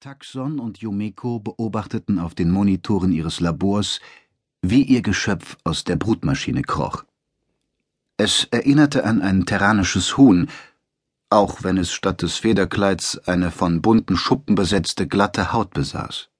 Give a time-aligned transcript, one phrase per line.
[0.00, 4.00] Taxon und Yumeko beobachteten auf den Monitoren ihres Labors,
[4.62, 7.04] wie ihr Geschöpf aus der Brutmaschine kroch.
[8.16, 10.48] Es erinnerte an ein terranisches Huhn,
[11.28, 16.30] auch wenn es statt des Federkleids eine von bunten Schuppen besetzte glatte Haut besaß.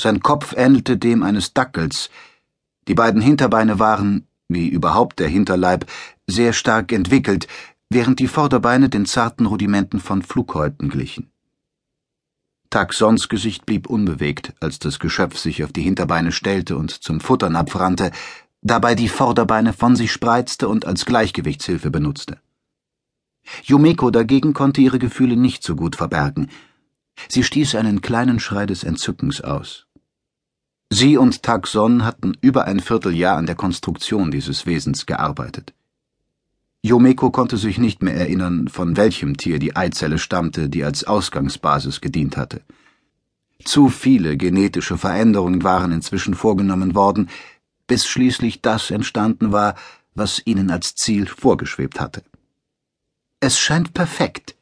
[0.00, 2.08] Sein Kopf ähnelte dem eines Dackels,
[2.88, 5.84] die beiden Hinterbeine waren, wie überhaupt der Hinterleib,
[6.26, 7.46] sehr stark entwickelt,
[7.90, 11.30] während die Vorderbeine den zarten Rudimenten von Flughäuten glichen.
[12.74, 17.76] Taxons Gesicht blieb unbewegt, als das Geschöpf sich auf die Hinterbeine stellte und zum Futternapf
[17.76, 18.10] rannte,
[18.62, 22.40] dabei die Vorderbeine von sich spreizte und als Gleichgewichtshilfe benutzte.
[23.62, 26.50] Yumeko dagegen konnte ihre Gefühle nicht so gut verbergen.
[27.28, 29.86] Sie stieß einen kleinen Schrei des Entzückens aus.
[30.90, 35.74] Sie und Taxon hatten über ein Vierteljahr an der Konstruktion dieses Wesens gearbeitet.
[36.84, 42.02] Yomeko konnte sich nicht mehr erinnern, von welchem Tier die Eizelle stammte, die als Ausgangsbasis
[42.02, 42.60] gedient hatte.
[43.64, 47.30] Zu viele genetische Veränderungen waren inzwischen vorgenommen worden,
[47.86, 49.76] bis schließlich das entstanden war,
[50.14, 52.22] was ihnen als Ziel vorgeschwebt hatte.
[53.40, 54.54] Es scheint perfekt,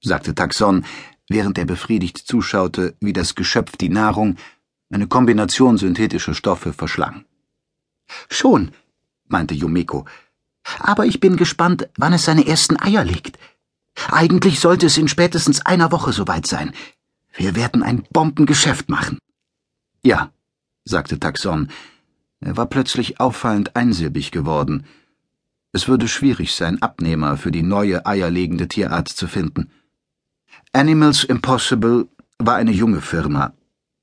[0.00, 0.84] sagte Taxon,
[1.28, 4.36] während er befriedigt zuschaute, wie das Geschöpf die Nahrung,
[4.90, 7.24] eine Kombination synthetischer Stoffe, verschlang.
[8.30, 8.70] Schon,
[9.26, 10.06] meinte Yumeko,
[10.78, 13.38] aber ich bin gespannt, wann es seine ersten Eier legt.
[14.10, 16.72] Eigentlich sollte es in spätestens einer Woche soweit sein.
[17.34, 19.18] Wir werden ein Bombengeschäft machen.
[20.02, 20.30] Ja,
[20.84, 21.68] sagte Taxon.
[22.40, 24.86] Er war plötzlich auffallend einsilbig geworden.
[25.72, 29.70] Es würde schwierig sein, Abnehmer für die neue eierlegende Tierart zu finden.
[30.72, 32.08] Animals Impossible
[32.38, 33.52] war eine junge Firma.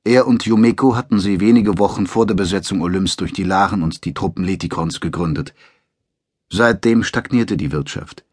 [0.04, 4.06] Er und Yumeko hatten sie wenige Wochen vor der Besetzung Olymps durch die Laren und
[4.06, 5.56] die Truppen Letikons gegründet.
[6.50, 8.24] Seitdem stagnierte die Wirtschaft.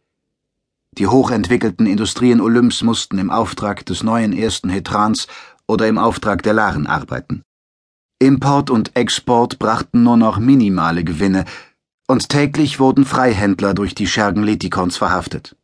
[0.99, 5.27] Die hochentwickelten Industrien Olymps mussten im Auftrag des neuen ersten Hetrans
[5.67, 7.43] oder im Auftrag der Laren arbeiten.
[8.19, 11.45] Import und Export brachten nur noch minimale Gewinne,
[12.07, 15.57] und täglich wurden Freihändler durch die Schergen Letikons verhaftet.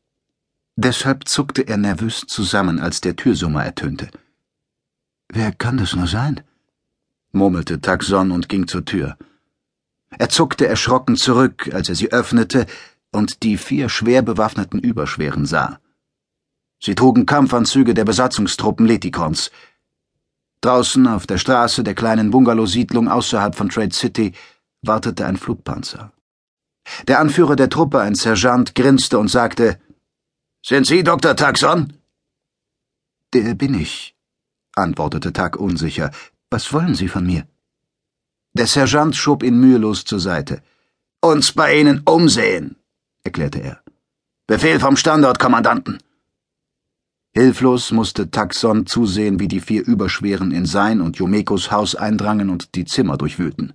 [0.76, 4.08] Deshalb zuckte er nervös zusammen, als der Türsummer ertönte.
[5.28, 6.42] Wer kann das nur sein?
[7.32, 9.19] murmelte Taxon und ging zur Tür.
[10.10, 12.66] Er zuckte erschrocken zurück, als er sie öffnete
[13.12, 15.80] und die vier schwer bewaffneten Überschweren sah.
[16.80, 19.50] Sie trugen Kampfanzüge der Besatzungstruppen Letikons.
[20.60, 24.32] Draußen auf der Straße der kleinen Bungalowsiedlung außerhalb von Trade City
[24.82, 26.12] wartete ein Flugpanzer.
[27.06, 29.78] Der Anführer der Truppe, ein Sergeant, grinste und sagte
[30.64, 31.36] Sind Sie Dr.
[31.36, 31.92] Taxon?
[33.34, 34.16] Der bin ich,
[34.75, 36.10] antwortete Tag unsicher.
[36.50, 37.46] Was wollen Sie von mir?
[38.58, 40.62] Der Sergeant schob ihn mühelos zur Seite.
[41.20, 42.74] Uns bei Ihnen umsehen,
[43.22, 43.80] erklärte er.
[44.48, 45.98] Befehl vom Standortkommandanten.
[47.32, 52.74] Hilflos musste Taxon zusehen, wie die vier Überschweren in sein und Yomekos Haus eindrangen und
[52.74, 53.74] die Zimmer durchwühlten.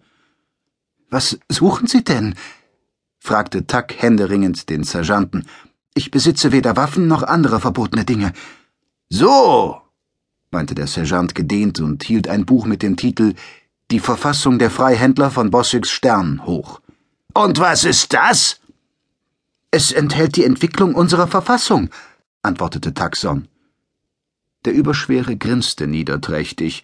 [1.09, 2.35] Was suchen Sie denn?
[3.19, 5.45] fragte Tak händeringend den Sergeanten.
[5.93, 8.33] Ich besitze weder Waffen noch andere verbotene Dinge.
[9.07, 9.77] So,
[10.51, 13.35] meinte der Sergeant gedehnt und hielt ein Buch mit dem Titel
[13.93, 16.81] die Verfassung der Freihändler von Bossigs Stern hoch.
[17.35, 18.59] Und was ist das?
[19.69, 21.91] Es enthält die Entwicklung unserer Verfassung,
[22.41, 23.47] antwortete Taxon.
[24.65, 26.83] Der Überschwere grinste niederträchtig,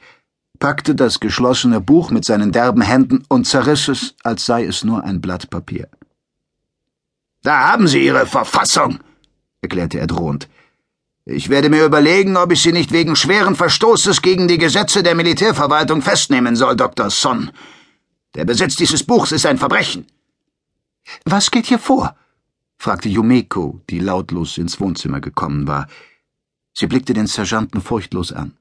[0.59, 5.03] packte das geschlossene Buch mit seinen derben Händen und zerriss es, als sei es nur
[5.03, 5.87] ein Blatt Papier.
[7.41, 8.99] Da haben Sie Ihre Verfassung,
[9.61, 10.47] erklärte er drohend.
[11.31, 15.13] Ich werde mir überlegen, ob ich Sie nicht wegen schweren Verstoßes gegen die Gesetze der
[15.13, 17.11] Militärverwaltung festnehmen soll, Dr.
[17.11, 17.51] Son.
[18.33, 20.07] Der Besitz dieses Buchs ist ein Verbrechen.
[21.25, 22.15] Was geht hier vor?
[22.79, 25.87] fragte Yumeko, die lautlos ins Wohnzimmer gekommen war.
[26.73, 28.57] Sie blickte den Sergeanten furchtlos an.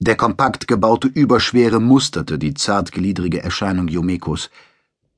[0.00, 4.50] Der kompakt gebaute Überschwere musterte die zartgliedrige Erscheinung Yumekos.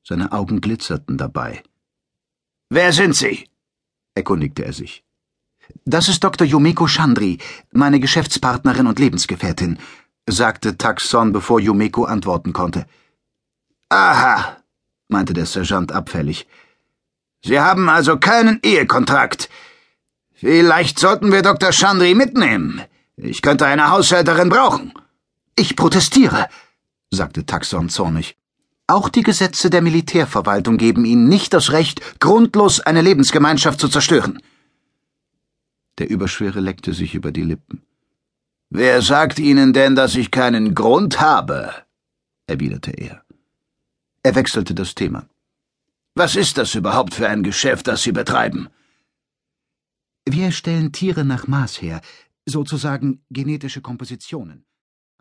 [0.03, 1.63] Seine Augen glitzerten dabei.
[2.69, 3.49] Wer sind Sie?
[4.13, 5.04] erkundigte er sich.
[5.85, 6.47] Das ist Dr.
[6.47, 7.37] Yumeko Chandri,
[7.71, 9.77] meine Geschäftspartnerin und Lebensgefährtin,
[10.27, 12.85] sagte Taxon, bevor Yumeko antworten konnte.
[13.89, 14.57] Aha,
[15.07, 16.47] meinte der Sergeant abfällig.
[17.43, 19.49] Sie haben also keinen Ehekontrakt.
[20.33, 21.71] Vielleicht sollten wir Dr.
[21.71, 22.81] Chandri mitnehmen.
[23.17, 24.93] Ich könnte eine Haushälterin brauchen.
[25.55, 26.47] Ich protestiere,
[27.11, 28.35] sagte Taxon zornig.
[28.87, 34.41] Auch die Gesetze der Militärverwaltung geben Ihnen nicht das Recht, grundlos eine Lebensgemeinschaft zu zerstören.
[35.97, 37.81] Der Überschwere leckte sich über die Lippen.
[38.69, 41.73] Wer sagt Ihnen denn, dass ich keinen Grund habe?
[42.47, 43.23] erwiderte er.
[44.23, 45.27] Er wechselte das Thema.
[46.15, 48.69] Was ist das überhaupt für ein Geschäft, das Sie betreiben?
[50.27, 52.01] Wir stellen Tiere nach Maß her.
[52.47, 54.65] sozusagen genetische Kompositionen.